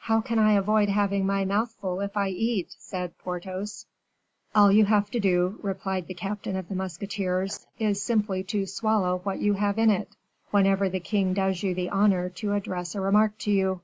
"How 0.00 0.22
can 0.22 0.38
I 0.38 0.54
avoid 0.54 0.88
having 0.88 1.26
my 1.26 1.44
mouth 1.44 1.72
full 1.78 2.00
if 2.00 2.16
I 2.16 2.28
eat?" 2.30 2.74
said 2.78 3.18
Porthos. 3.18 3.84
"All 4.54 4.72
you 4.72 4.86
have 4.86 5.10
to 5.10 5.20
do," 5.20 5.58
replied 5.62 6.06
the 6.06 6.14
captain 6.14 6.56
of 6.56 6.70
the 6.70 6.74
musketeers, 6.74 7.66
"is 7.78 8.00
simply 8.00 8.42
to 8.44 8.64
swallow 8.64 9.18
what 9.24 9.38
you 9.40 9.52
have 9.52 9.76
in 9.76 9.90
it, 9.90 10.16
whenever 10.50 10.88
the 10.88 11.00
king 11.00 11.34
does 11.34 11.62
you 11.62 11.74
the 11.74 11.90
honor 11.90 12.30
to 12.30 12.54
address 12.54 12.94
a 12.94 13.02
remark 13.02 13.36
to 13.40 13.50
you." 13.50 13.82